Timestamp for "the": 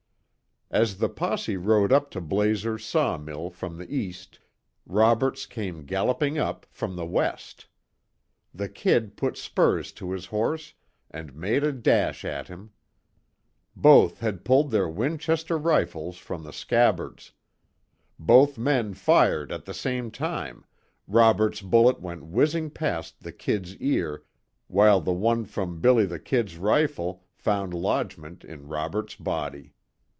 0.99-1.09, 3.77-3.93, 6.95-7.05, 8.53-8.69, 16.45-16.53, 19.65-19.73, 23.19-23.33, 25.01-25.11, 26.05-26.17